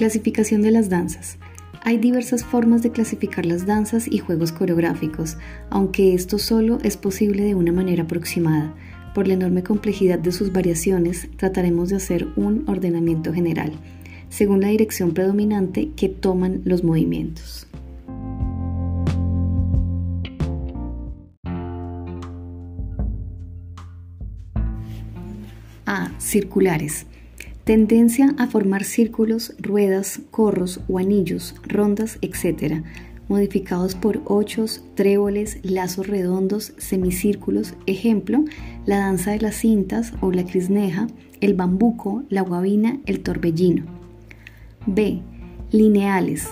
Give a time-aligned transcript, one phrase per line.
[0.00, 1.36] Clasificación de las danzas.
[1.82, 5.36] Hay diversas formas de clasificar las danzas y juegos coreográficos,
[5.68, 8.74] aunque esto solo es posible de una manera aproximada.
[9.14, 13.72] Por la enorme complejidad de sus variaciones, trataremos de hacer un ordenamiento general,
[14.30, 17.66] según la dirección predominante que toman los movimientos.
[25.84, 26.10] A.
[26.18, 27.04] Circulares.
[27.64, 32.82] Tendencia a formar círculos, ruedas, corros o anillos, rondas, etc.,
[33.28, 38.44] modificados por ochos, tréboles, lazos redondos, semicírculos, ejemplo,
[38.86, 41.06] la danza de las cintas o la crisneja,
[41.40, 43.84] el bambuco, la guabina, el torbellino.
[44.86, 45.20] B.
[45.70, 46.48] Lineales.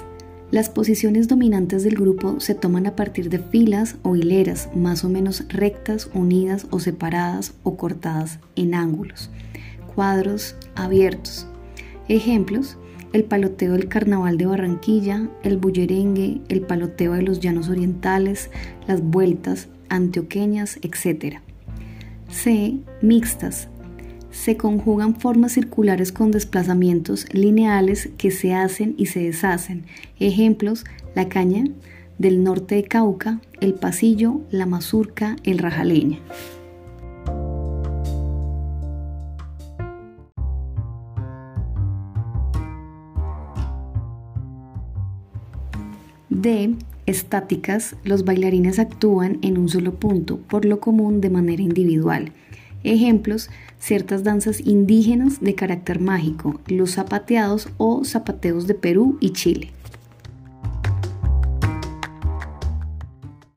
[0.50, 5.08] Las posiciones dominantes del grupo se toman a partir de filas o hileras más o
[5.08, 9.30] menos rectas, unidas o separadas o cortadas en ángulos
[9.98, 11.48] cuadros abiertos.
[12.06, 12.78] Ejemplos,
[13.12, 18.48] el paloteo del Carnaval de Barranquilla, el bullerengue, el paloteo de los Llanos Orientales,
[18.86, 21.38] las vueltas antioqueñas, etc.
[22.30, 22.76] C.
[23.02, 23.66] Mixtas.
[24.30, 29.84] Se conjugan formas circulares con desplazamientos lineales que se hacen y se deshacen.
[30.20, 30.84] Ejemplos,
[31.16, 31.64] la caña
[32.18, 36.20] del norte de Cauca, el pasillo, la mazurca, el rajaleña.
[46.30, 46.74] D.
[47.06, 52.32] Estáticas, los bailarines actúan en un solo punto, por lo común de manera individual.
[52.84, 53.48] Ejemplos,
[53.78, 59.70] ciertas danzas indígenas de carácter mágico, los zapateados o zapateos de Perú y Chile.